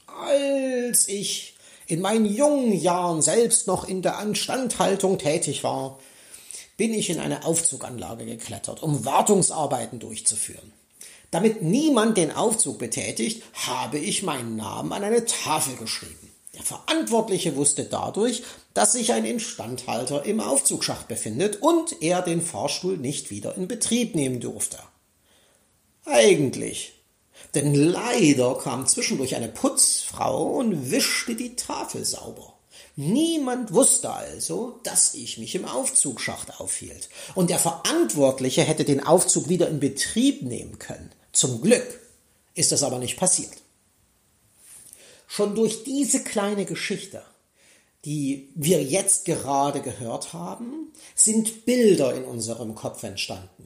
Als 0.08 1.10
ich 1.10 1.56
in 1.86 2.00
meinen 2.00 2.26
jungen 2.26 2.72
Jahren 2.72 3.22
selbst 3.22 3.68
noch 3.68 3.86
in 3.86 4.02
der 4.02 4.18
Instandhaltung 4.22 5.18
tätig 5.18 5.66
war, 5.66 6.00
bin 6.78 6.94
ich 6.94 7.10
in 7.10 7.20
eine 7.20 7.44
Aufzuganlage 7.44 8.26
geklettert, 8.26 8.82
um 8.82 9.04
Wartungsarbeiten 9.04 10.00
durchzuführen. 10.00 10.72
Damit 11.30 11.62
niemand 11.62 12.16
den 12.16 12.32
Aufzug 12.32 12.80
betätigt, 12.80 13.44
habe 13.68 14.00
ich 14.00 14.24
meinen 14.24 14.56
Namen 14.56 14.94
an 14.94 15.04
eine 15.04 15.26
Tafel 15.26 15.76
geschrieben. 15.76 16.21
Der 16.54 16.64
Verantwortliche 16.64 17.56
wusste 17.56 17.86
dadurch, 17.86 18.44
dass 18.74 18.94
sich 18.94 19.14
ein 19.14 19.26
Instandhalter 19.26 20.26
im 20.26 20.42
Aufzugsschacht 20.42 21.08
befindet 21.08 21.62
und 21.62 22.02
er 22.02 22.22
den 22.22 22.42
Fahrstuhl 22.42 22.98
nicht 22.98 23.32
wieder 23.32 23.56
in 23.56 23.68
Betrieb 23.68 24.16
nehmen 24.16 24.40
durfte. 24.42 24.80
Eigentlich. 26.06 26.94
Denn 27.56 27.74
leider 27.74 28.56
kam 28.58 28.88
zwischendurch 28.88 29.36
eine 29.36 29.48
Putzfrau 29.48 30.44
und 30.58 30.92
wischte 30.92 31.36
die 31.36 31.56
Tafel 31.56 32.06
sauber. 32.06 32.54
Niemand 32.96 33.74
wusste 33.74 34.12
also, 34.12 34.80
dass 34.84 35.14
ich 35.14 35.38
mich 35.38 35.56
im 35.56 35.66
Aufzugsschacht 35.66 36.60
aufhielt. 36.60 37.10
Und 37.36 37.50
der 37.50 37.60
Verantwortliche 37.60 38.64
hätte 38.64 38.84
den 38.84 39.02
Aufzug 39.02 39.48
wieder 39.48 39.70
in 39.70 39.80
Betrieb 39.80 40.42
nehmen 40.44 40.78
können. 40.78 41.12
Zum 41.32 41.62
Glück 41.62 42.00
ist 42.54 42.72
das 42.72 42.84
aber 42.84 43.00
nicht 43.00 43.18
passiert. 43.18 43.61
Schon 45.34 45.56
durch 45.56 45.86
diese 45.86 46.26
kleine 46.26 46.66
Geschichte, 46.66 47.22
die 48.04 48.50
wir 48.54 48.84
jetzt 48.84 49.24
gerade 49.24 49.80
gehört 49.80 50.34
haben, 50.34 50.92
sind 51.16 51.66
Bilder 51.66 52.14
in 52.14 52.26
unserem 52.26 52.76
Kopf 52.76 53.02
entstanden. 53.04 53.66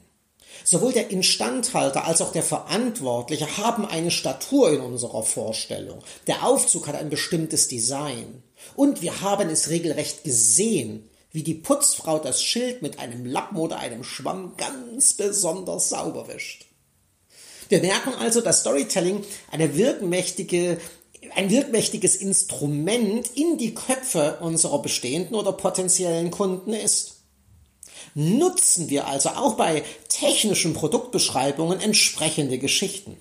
Sowohl 0.64 0.94
der 0.94 1.10
Instandhalter 1.10 2.06
als 2.06 2.22
auch 2.22 2.32
der 2.32 2.44
Verantwortliche 2.44 3.58
haben 3.58 3.84
eine 3.84 4.12
Statur 4.12 4.74
in 4.74 4.80
unserer 4.80 5.24
Vorstellung. 5.24 6.04
Der 6.28 6.46
Aufzug 6.46 6.86
hat 6.86 6.94
ein 6.94 7.10
bestimmtes 7.10 7.68
Design. 7.68 8.44
Und 8.76 9.02
wir 9.02 9.22
haben 9.22 9.50
es 9.50 9.70
regelrecht 9.70 10.24
gesehen, 10.24 11.10
wie 11.32 11.42
die 11.42 11.56
Putzfrau 11.56 12.20
das 12.20 12.44
Schild 12.44 12.84
mit 12.84 13.00
einem 13.00 13.26
Lappen 13.26 13.58
oder 13.58 13.80
einem 13.80 14.04
Schwamm 14.04 14.54
ganz 14.56 15.14
besonders 15.14 15.90
sauber 15.90 16.28
wischt. 16.28 16.68
Wir 17.70 17.82
merken 17.82 18.14
also, 18.14 18.42
dass 18.42 18.60
Storytelling 18.60 19.24
eine 19.50 19.76
wirkmächtige 19.76 20.78
ein 21.34 21.50
wirkmächtiges 21.50 22.16
Instrument 22.16 23.30
in 23.36 23.58
die 23.58 23.74
Köpfe 23.74 24.38
unserer 24.42 24.82
bestehenden 24.82 25.36
oder 25.36 25.52
potenziellen 25.52 26.32
Kunden 26.32 26.74
ist. 26.74 27.16
Nutzen 28.14 28.90
wir 28.90 29.08
also 29.08 29.30
auch 29.30 29.56
bei 29.56 29.84
technischen 30.10 30.74
Produktbeschreibungen 30.74 31.80
entsprechende 31.80 32.58
Geschichten 32.58 33.18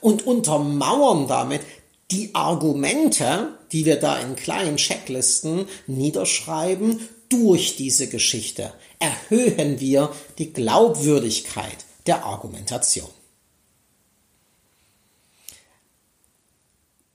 und 0.00 0.26
untermauern 0.26 1.28
damit 1.28 1.62
die 2.10 2.34
Argumente, 2.34 3.58
die 3.72 3.84
wir 3.84 3.96
da 3.96 4.18
in 4.18 4.36
kleinen 4.36 4.76
Checklisten 4.76 5.66
niederschreiben, 5.86 7.08
durch 7.28 7.76
diese 7.76 8.08
Geschichte 8.08 8.72
erhöhen 9.00 9.80
wir 9.80 10.12
die 10.38 10.52
Glaubwürdigkeit 10.52 11.84
der 12.06 12.24
Argumentation. 12.24 13.10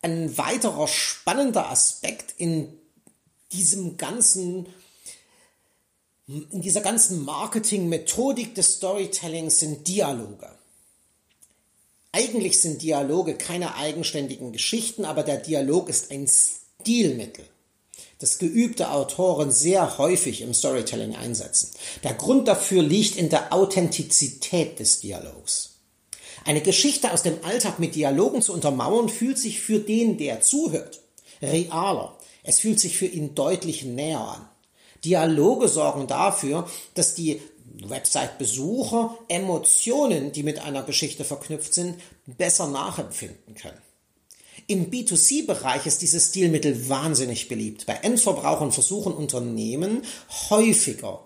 Ein 0.02 0.38
weiterer 0.38 0.88
spannender 0.88 1.70
Aspekt 1.70 2.34
in 2.38 2.78
diesem 3.52 3.98
ganzen 3.98 4.68
in 6.28 6.62
dieser 6.62 6.82
ganzen 6.82 7.26
Marketing-Methodik 7.26 8.56
des 8.56 8.76
Storytellings 8.76 9.60
sind 9.60 9.88
Dialoge. 9.88 10.50
Eigentlich 12.14 12.62
sind 12.62 12.82
Dialoge 12.82 13.36
keine 13.36 13.76
eigenständigen 13.76 14.52
Geschichten, 14.52 15.04
aber 15.06 15.24
der 15.24 15.38
Dialog 15.38 15.90
ist 15.90 16.12
ein 16.12 16.28
Stilmittel, 16.28 17.46
das 18.20 18.38
geübte 18.38 18.92
Autoren 18.92 19.52
sehr 19.52 19.98
häufig 19.98 20.42
im 20.42 20.54
Storytelling 20.54 21.16
einsetzen. 21.16 21.72
Der 22.04 22.14
Grund 22.14 22.48
dafür 22.48 22.82
liegt 22.82 23.16
in 23.16 23.30
der 23.30 23.54
Authentizität 23.54 24.80
des 24.80 25.00
Dialogs. 25.00 25.71
Eine 26.46 26.62
Geschichte 26.62 27.12
aus 27.12 27.24
dem 27.24 27.44
Alltag 27.44 27.80
mit 27.80 27.96
Dialogen 27.96 28.42
zu 28.42 28.54
untermauern, 28.54 29.10
fühlt 29.10 29.38
sich 29.38 29.62
für 29.62 29.80
den, 29.80 30.18
der 30.18 30.42
zuhört, 30.42 31.02
realer. 31.42 32.18
Es 32.44 32.60
fühlt 32.60 32.80
sich 32.80 32.98
für 32.98 33.06
ihn 33.06 33.36
deutlich 33.36 33.84
näher 33.84 34.20
an. 34.20 34.50
Dialoge 35.06 35.68
sorgen 35.68 36.08
dafür, 36.08 36.68
dass 36.94 37.16
die 37.16 37.42
Website-Besucher 37.84 39.18
Emotionen, 39.28 40.32
die 40.32 40.44
mit 40.44 40.60
einer 40.60 40.84
Geschichte 40.84 41.24
verknüpft 41.24 41.74
sind, 41.74 41.98
besser 42.26 42.68
nachempfinden 42.68 43.56
können. 43.56 43.82
Im 44.68 44.92
B2C-Bereich 44.92 45.86
ist 45.86 46.02
dieses 46.02 46.30
Stilmittel 46.30 46.90
wahnsinnig 46.90 47.48
beliebt. 47.48 47.86
Bei 47.86 47.94
Endverbrauchern 47.94 48.72
versuchen 48.72 49.14
Unternehmen 49.14 50.04
häufiger 50.50 51.26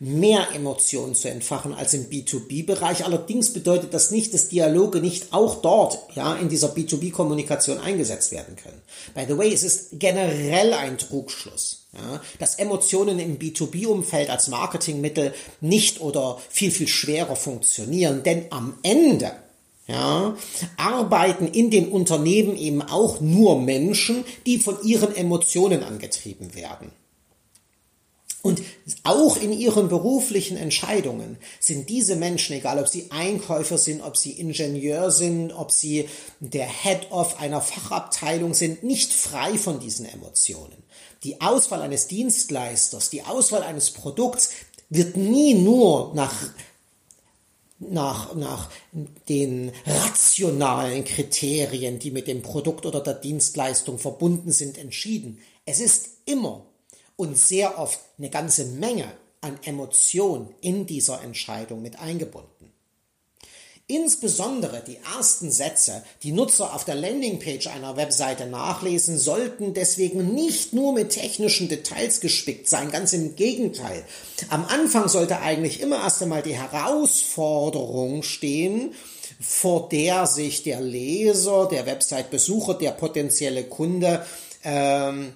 mehr 0.00 0.48
Emotionen 0.54 1.14
zu 1.14 1.28
entfachen 1.28 1.74
als 1.74 1.92
im 1.92 2.06
B2B-Bereich. 2.08 3.04
Allerdings 3.04 3.52
bedeutet 3.52 3.92
das 3.92 4.10
nicht, 4.10 4.32
dass 4.32 4.48
Dialoge 4.48 5.00
nicht 5.00 5.34
auch 5.34 5.60
dort, 5.60 5.98
ja, 6.16 6.34
in 6.36 6.48
dieser 6.48 6.74
B2B-Kommunikation 6.74 7.78
eingesetzt 7.78 8.32
werden 8.32 8.56
können. 8.56 8.80
By 9.14 9.26
the 9.28 9.36
way, 9.36 9.52
es 9.52 9.62
ist 9.62 10.00
generell 10.00 10.72
ein 10.72 10.96
Trugschluss, 10.96 11.86
ja, 11.92 12.22
dass 12.38 12.54
Emotionen 12.54 13.18
im 13.18 13.38
B2B-Umfeld 13.38 14.30
als 14.30 14.48
Marketingmittel 14.48 15.34
nicht 15.60 16.00
oder 16.00 16.38
viel, 16.48 16.70
viel 16.70 16.88
schwerer 16.88 17.36
funktionieren, 17.36 18.22
denn 18.22 18.46
am 18.48 18.78
Ende 18.82 19.32
ja, 19.86 20.34
arbeiten 20.78 21.46
in 21.46 21.70
den 21.70 21.88
Unternehmen 21.88 22.56
eben 22.56 22.80
auch 22.80 23.20
nur 23.20 23.60
Menschen, 23.60 24.24
die 24.46 24.58
von 24.58 24.76
ihren 24.82 25.14
Emotionen 25.14 25.82
angetrieben 25.82 26.54
werden. 26.54 26.90
Und 28.42 28.62
auch 29.04 29.36
in 29.36 29.52
ihren 29.52 29.88
beruflichen 29.88 30.56
Entscheidungen 30.56 31.36
sind 31.58 31.90
diese 31.90 32.16
Menschen, 32.16 32.56
egal 32.56 32.78
ob 32.78 32.88
sie 32.88 33.10
Einkäufer 33.10 33.76
sind, 33.76 34.00
ob 34.00 34.16
sie 34.16 34.32
Ingenieur 34.32 35.10
sind, 35.10 35.52
ob 35.52 35.70
sie 35.70 36.08
der 36.40 36.66
Head 36.66 37.10
of 37.10 37.38
einer 37.38 37.60
Fachabteilung 37.60 38.54
sind, 38.54 38.82
nicht 38.82 39.12
frei 39.12 39.58
von 39.58 39.78
diesen 39.78 40.06
Emotionen. 40.06 40.82
Die 41.22 41.40
Auswahl 41.42 41.82
eines 41.82 42.06
Dienstleisters, 42.06 43.10
die 43.10 43.24
Auswahl 43.24 43.62
eines 43.62 43.90
Produkts 43.90 44.50
wird 44.88 45.16
nie 45.16 45.54
nur 45.54 46.12
nach 46.14 46.34
nach, 47.82 48.34
nach 48.34 48.70
den 49.28 49.72
rationalen 49.86 51.04
Kriterien, 51.04 51.98
die 51.98 52.10
mit 52.10 52.28
dem 52.28 52.42
Produkt 52.42 52.84
oder 52.84 53.00
der 53.00 53.14
Dienstleistung 53.14 53.98
verbunden 53.98 54.52
sind, 54.52 54.76
entschieden. 54.76 55.38
Es 55.64 55.80
ist 55.80 56.08
immer 56.26 56.66
und 57.20 57.36
sehr 57.36 57.78
oft 57.78 58.00
eine 58.16 58.30
ganze 58.30 58.64
Menge 58.64 59.04
an 59.42 59.58
Emotion 59.62 60.54
in 60.62 60.86
dieser 60.86 61.22
Entscheidung 61.22 61.82
mit 61.82 61.98
eingebunden. 61.98 62.72
Insbesondere 63.86 64.82
die 64.86 64.96
ersten 65.18 65.50
Sätze, 65.50 66.02
die 66.22 66.32
Nutzer 66.32 66.74
auf 66.74 66.86
der 66.86 66.94
Landingpage 66.94 67.66
einer 67.66 67.98
Webseite 67.98 68.46
nachlesen, 68.46 69.18
sollten 69.18 69.74
deswegen 69.74 70.34
nicht 70.34 70.72
nur 70.72 70.94
mit 70.94 71.10
technischen 71.10 71.68
Details 71.68 72.20
gespickt 72.20 72.70
sein, 72.70 72.90
ganz 72.90 73.12
im 73.12 73.36
Gegenteil. 73.36 74.02
Am 74.48 74.64
Anfang 74.64 75.10
sollte 75.10 75.40
eigentlich 75.40 75.80
immer 75.80 76.02
erst 76.02 76.22
einmal 76.22 76.40
die 76.40 76.56
Herausforderung 76.56 78.22
stehen, 78.22 78.94
vor 79.40 79.90
der 79.90 80.26
sich 80.26 80.62
der 80.62 80.80
Leser, 80.80 81.68
der 81.70 81.84
Website-Besucher, 81.84 82.74
der 82.74 82.92
potenzielle 82.92 83.64
Kunde 83.64 84.24
ähm, 84.64 85.34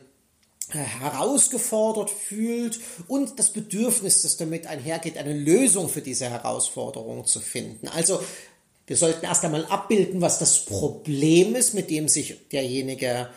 herausgefordert 0.70 2.10
fühlt 2.10 2.80
und 3.06 3.38
das 3.38 3.50
Bedürfnis, 3.50 4.22
das 4.22 4.36
damit 4.36 4.66
einhergeht, 4.66 5.18
eine 5.18 5.32
Lösung 5.32 5.88
für 5.88 6.00
diese 6.00 6.30
Herausforderung 6.30 7.26
zu 7.26 7.40
finden. 7.40 7.88
Also 7.88 8.20
wir 8.86 8.96
sollten 8.96 9.24
erst 9.24 9.44
einmal 9.44 9.66
abbilden, 9.66 10.20
was 10.20 10.38
das 10.38 10.64
Problem 10.64 11.54
ist, 11.54 11.74
mit 11.74 11.90
dem 11.90 12.08
sich 12.08 12.48
derjenige 12.50 13.30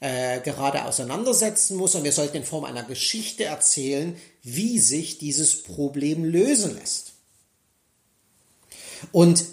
äh, 0.00 0.40
gerade 0.40 0.84
auseinandersetzen 0.84 1.76
muss. 1.76 1.94
Und 1.94 2.04
wir 2.04 2.12
sollten 2.12 2.38
in 2.38 2.44
Form 2.44 2.64
einer 2.64 2.84
Geschichte 2.84 3.44
erzählen, 3.44 4.16
wie 4.42 4.78
sich 4.78 5.18
dieses 5.18 5.62
Problem 5.62 6.24
lösen 6.24 6.74
lässt. 6.74 7.12
Und 9.12 9.44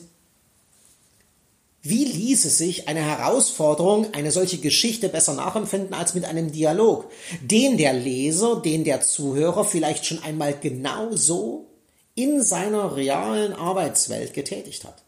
wie 1.83 2.05
ließe 2.05 2.49
sich 2.49 2.87
eine 2.87 3.01
Herausforderung, 3.01 4.13
eine 4.13 4.31
solche 4.31 4.59
Geschichte 4.59 5.09
besser 5.09 5.33
nachempfinden 5.33 5.93
als 5.93 6.13
mit 6.13 6.25
einem 6.25 6.51
Dialog, 6.51 7.09
den 7.41 7.77
der 7.77 7.93
Leser, 7.93 8.61
den 8.61 8.83
der 8.83 9.01
Zuhörer 9.01 9.65
vielleicht 9.65 10.05
schon 10.05 10.21
einmal 10.21 10.53
genau 10.59 11.15
so 11.15 11.67
in 12.13 12.43
seiner 12.43 12.95
realen 12.95 13.53
Arbeitswelt 13.53 14.33
getätigt 14.33 14.83
hat? 14.83 15.03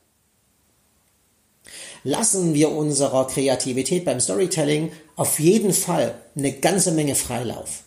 Lassen 2.03 2.53
wir 2.53 2.71
unserer 2.71 3.27
Kreativität 3.27 4.03
beim 4.03 4.19
Storytelling 4.19 4.91
auf 5.15 5.39
jeden 5.39 5.73
Fall 5.73 6.15
eine 6.35 6.51
ganze 6.51 6.91
Menge 6.91 7.15
Freilauf. 7.15 7.83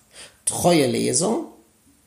Treue 0.46 0.87
Leser 0.87 1.44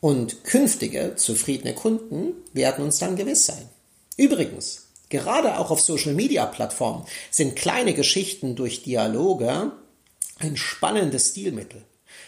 und 0.00 0.44
künftige 0.44 1.14
zufriedene 1.16 1.74
Kunden 1.74 2.32
werden 2.52 2.84
uns 2.84 2.98
dann 2.98 3.16
gewiss 3.16 3.46
sein. 3.46 3.68
Übrigens, 4.16 4.89
Gerade 5.10 5.58
auch 5.58 5.70
auf 5.70 5.82
Social-Media-Plattformen 5.82 7.04
sind 7.30 7.56
kleine 7.56 7.92
Geschichten 7.94 8.56
durch 8.56 8.84
Dialoge 8.84 9.72
ein 10.38 10.56
spannendes 10.56 11.30
Stilmittel. 11.30 11.82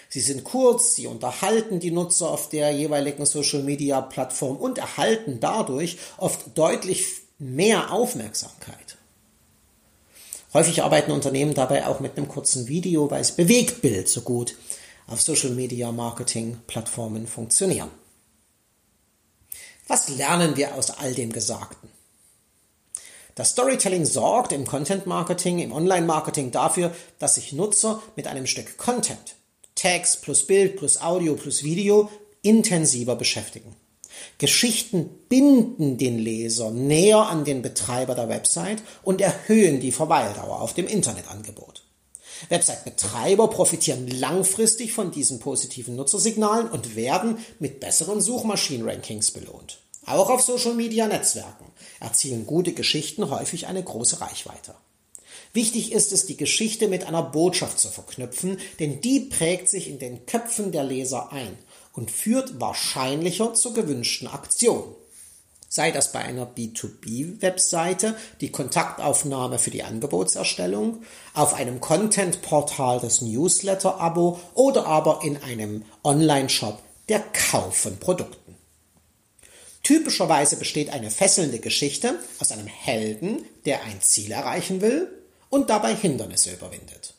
Sie 0.08 0.20
sind 0.20 0.42
kurz, 0.44 0.94
sie 0.96 1.06
unterhalten 1.06 1.80
die 1.80 1.90
Nutzer 1.90 2.28
auf 2.28 2.50
der 2.50 2.70
jeweiligen 2.72 3.24
Social-Media-Plattform 3.24 4.56
und 4.56 4.76
erhalten 4.78 5.38
dadurch 5.40 5.96
oft 6.18 6.58
deutlich 6.58 7.06
mehr 7.38 7.92
Aufmerksamkeit. 7.92 8.98
Häufig 10.52 10.82
arbeiten 10.82 11.12
Unternehmen 11.12 11.54
dabei 11.54 11.86
auch 11.86 12.00
mit 12.00 12.18
einem 12.18 12.28
kurzen 12.28 12.68
Video, 12.68 13.10
weil 13.10 13.22
es 13.22 13.32
Bewegtbild 13.32 14.06
so 14.08 14.20
gut 14.20 14.54
auf 15.06 15.22
Social-Media-Marketing-Plattformen 15.22 17.26
funktionieren. 17.26 17.90
Was 19.86 20.10
lernen 20.10 20.56
wir 20.56 20.74
aus 20.74 20.90
all 20.90 21.14
dem 21.14 21.32
Gesagten? 21.32 21.88
Das 23.34 23.50
Storytelling 23.50 24.04
sorgt 24.04 24.52
im 24.52 24.66
Content 24.66 25.06
Marketing, 25.06 25.58
im 25.58 25.72
Online 25.72 26.06
Marketing 26.06 26.50
dafür, 26.50 26.94
dass 27.18 27.36
sich 27.36 27.52
Nutzer 27.52 28.02
mit 28.14 28.26
einem 28.26 28.46
Stück 28.46 28.76
Content, 28.76 29.36
Text 29.74 30.22
plus 30.22 30.46
Bild 30.46 30.76
plus 30.76 31.00
Audio 31.00 31.34
plus 31.34 31.64
Video 31.64 32.10
intensiver 32.42 33.16
beschäftigen. 33.16 33.74
Geschichten 34.36 35.08
binden 35.28 35.96
den 35.96 36.18
Leser 36.18 36.70
näher 36.70 37.28
an 37.28 37.44
den 37.44 37.62
Betreiber 37.62 38.14
der 38.14 38.28
Website 38.28 38.82
und 39.02 39.20
erhöhen 39.20 39.80
die 39.80 39.92
Verweildauer 39.92 40.60
auf 40.60 40.74
dem 40.74 40.86
Internetangebot. 40.86 41.82
Website-Betreiber 42.50 43.48
profitieren 43.48 44.08
langfristig 44.08 44.92
von 44.92 45.10
diesen 45.10 45.38
positiven 45.38 45.96
Nutzersignalen 45.96 46.68
und 46.68 46.96
werden 46.96 47.38
mit 47.58 47.80
besseren 47.80 48.20
Suchmaschinen-Rankings 48.20 49.30
belohnt. 49.30 49.81
Auch 50.04 50.30
auf 50.30 50.42
Social-Media-Netzwerken 50.42 51.66
erzielen 52.00 52.46
gute 52.46 52.72
Geschichten 52.72 53.30
häufig 53.30 53.66
eine 53.66 53.82
große 53.82 54.20
Reichweite. 54.20 54.74
Wichtig 55.52 55.92
ist 55.92 56.12
es, 56.12 56.26
die 56.26 56.36
Geschichte 56.36 56.88
mit 56.88 57.06
einer 57.06 57.22
Botschaft 57.22 57.78
zu 57.78 57.88
verknüpfen, 57.88 58.58
denn 58.78 59.00
die 59.00 59.20
prägt 59.20 59.68
sich 59.68 59.88
in 59.88 59.98
den 59.98 60.26
Köpfen 60.26 60.72
der 60.72 60.84
Leser 60.84 61.30
ein 61.30 61.56
und 61.92 62.10
führt 62.10 62.60
wahrscheinlicher 62.60 63.54
zur 63.54 63.74
gewünschten 63.74 64.28
Aktion. 64.28 64.96
Sei 65.68 65.90
das 65.90 66.12
bei 66.12 66.20
einer 66.20 66.46
B2B-Webseite 66.46 68.14
die 68.40 68.50
Kontaktaufnahme 68.50 69.58
für 69.58 69.70
die 69.70 69.84
Angebotserstellung, 69.84 71.02
auf 71.32 71.54
einem 71.54 71.80
Content-Portal 71.80 73.00
das 73.00 73.22
Newsletter-Abo 73.22 74.38
oder 74.54 74.86
aber 74.86 75.20
in 75.22 75.42
einem 75.42 75.84
Online-Shop 76.02 76.78
der 77.08 77.20
Kauf 77.20 77.76
von 77.76 77.98
Produkten. 77.98 78.41
Typischerweise 79.82 80.56
besteht 80.56 80.90
eine 80.90 81.10
fesselnde 81.10 81.58
Geschichte 81.58 82.18
aus 82.38 82.52
einem 82.52 82.66
Helden, 82.66 83.44
der 83.64 83.82
ein 83.84 84.00
Ziel 84.00 84.30
erreichen 84.30 84.80
will 84.80 85.08
und 85.50 85.70
dabei 85.70 85.94
Hindernisse 85.94 86.52
überwindet. 86.52 87.14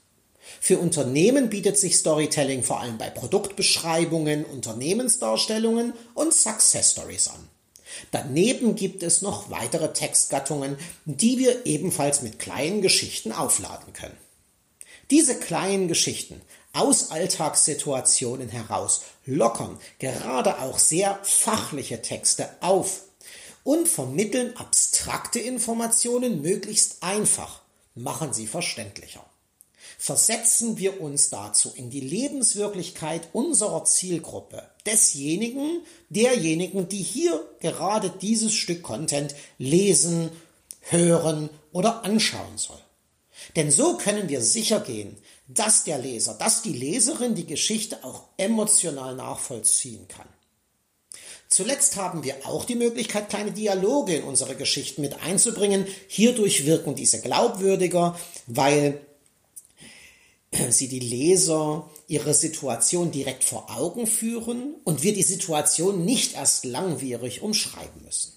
Für 0.62 0.80
Unternehmen 0.80 1.50
bietet 1.50 1.78
sich 1.78 1.98
Storytelling 1.98 2.64
vor 2.64 2.80
allem 2.80 2.98
bei 2.98 3.10
Produktbeschreibungen, 3.10 4.46
Unternehmensdarstellungen 4.46 5.94
und 6.14 6.34
Success 6.34 6.92
Stories 6.92 7.28
an. 7.28 7.50
Daneben 8.12 8.76
gibt 8.76 9.04
es 9.04 9.22
noch 9.22 9.52
weitere 9.52 9.92
Textgattungen, 9.92 10.78
die 11.06 11.38
wir 11.38 11.66
ebenfalls 11.66 12.22
mit 12.22 12.40
kleinen 12.40 12.82
Geschichten 12.82 13.32
aufladen 13.32 13.94
können. 13.94 14.18
Diese 15.12 15.38
kleinen 15.38 15.88
Geschichten 15.88 16.42
aus 16.74 17.12
Alltagssituationen 17.12 18.50
heraus 18.50 19.02
lockern 19.26 19.80
gerade 20.00 20.60
auch 20.60 20.80
sehr 20.80 21.20
fachliche 21.24 22.02
Texte 22.02 22.50
auf 22.62 23.04
und 23.64 23.88
vermitteln 23.88 24.58
abstrakte 24.58 25.40
Informationen 25.40 26.42
möglichst 26.42 27.02
einfach, 27.02 27.62
machen 27.96 28.34
sie 28.34 28.48
verständlicher. 28.48 29.26
Versetzen 29.98 30.78
wir 30.78 31.00
uns 31.00 31.30
dazu 31.30 31.72
in 31.76 31.90
die 31.90 32.02
Lebenswirklichkeit 32.02 33.30
unserer 33.32 33.86
Zielgruppe, 33.86 34.64
desjenigen, 34.86 35.82
derjenigen, 36.10 36.90
die 36.90 37.02
hier 37.02 37.42
gerade 37.62 38.10
dieses 38.10 38.54
Stück 38.54 38.84
Content 38.84 39.34
lesen, 39.58 40.30
hören 40.82 41.50
oder 41.72 42.04
anschauen 42.04 42.58
soll. 42.58 42.82
Denn 43.56 43.72
so 43.72 43.98
können 43.98 44.28
wir 44.28 44.42
sicher 44.42 44.80
gehen, 44.82 45.16
dass 45.48 45.84
der 45.84 45.98
Leser, 45.98 46.36
dass 46.36 46.62
die 46.62 46.74
Leserin 46.74 47.36
die 47.36 47.46
Geschichte 47.46 48.04
auch 48.04 48.24
emotional 48.38 49.16
nachvollziehen 49.16 50.08
kann. 50.08 50.28
Zuletzt 51.50 51.98
haben 51.98 52.24
wir 52.24 52.48
auch 52.48 52.66
die 52.66 52.76
Möglichkeit, 52.76 53.30
kleine 53.30 53.52
Dialoge 53.52 54.16
in 54.16 54.24
unsere 54.24 54.56
Geschichten 54.56 55.02
mit 55.02 55.22
einzubringen. 55.22 55.86
Hierdurch 56.08 56.66
wirken 56.66 56.96
diese 56.96 57.22
glaubwürdiger, 57.22 58.18
weil 58.48 59.00
sie 60.72 60.88
die 60.88 61.00
Leser 61.00 61.90
ihre 62.08 62.34
Situation 62.34 63.12
direkt 63.12 63.44
vor 63.44 63.70
Augen 63.70 64.08
führen 64.08 64.76
und 64.84 65.04
wir 65.04 65.14
die 65.14 65.22
Situation 65.22 66.06
nicht 66.06 66.34
erst 66.34 66.66
langwierig 66.66 67.42
umschreiben 67.44 68.04
müssen. 68.04 68.34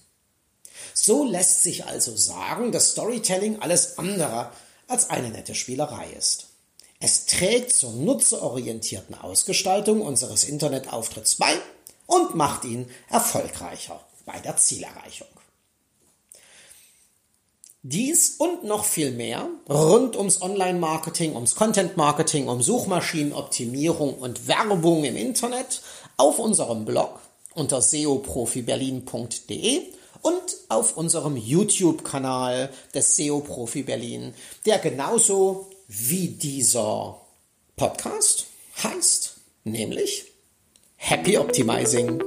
So 0.92 1.24
lässt 1.24 1.62
sich 1.62 1.86
also 1.86 2.16
sagen, 2.16 2.70
dass 2.70 2.92
Storytelling 2.92 3.60
alles 3.60 3.96
andere 3.96 4.52
als 4.88 5.08
eine 5.08 5.30
nette 5.30 5.54
Spielerei 5.54 6.10
ist. 6.12 6.45
Es 7.00 7.26
trägt 7.26 7.72
zur 7.72 7.92
nutzerorientierten 7.92 9.14
Ausgestaltung 9.14 10.00
unseres 10.00 10.44
Internetauftritts 10.44 11.36
bei 11.36 11.52
und 12.06 12.34
macht 12.34 12.64
ihn 12.64 12.88
erfolgreicher 13.10 14.00
bei 14.24 14.38
der 14.40 14.56
Zielerreichung. 14.56 15.28
Dies 17.82 18.36
und 18.38 18.64
noch 18.64 18.84
viel 18.84 19.12
mehr 19.12 19.48
rund 19.68 20.16
ums 20.16 20.42
Online-Marketing, 20.42 21.36
ums 21.36 21.54
Content-Marketing, 21.54 22.48
um 22.48 22.60
Suchmaschinenoptimierung 22.60 24.14
und 24.14 24.48
Werbung 24.48 25.04
im 25.04 25.14
Internet 25.14 25.82
auf 26.16 26.40
unserem 26.40 26.84
Blog 26.84 27.20
unter 27.54 27.80
seoprofiberlin.de 27.80 29.82
und 30.22 30.56
auf 30.68 30.96
unserem 30.96 31.36
YouTube-Kanal 31.36 32.70
des 32.92 33.14
SEO 33.14 33.38
Profi 33.40 33.84
Berlin, 33.84 34.34
der 34.64 34.78
genauso 34.78 35.70
wie 35.88 36.28
dieser 36.28 37.20
Podcast 37.76 38.46
heißt, 38.82 39.36
nämlich 39.64 40.24
Happy 40.96 41.38
Optimizing. 41.38 42.22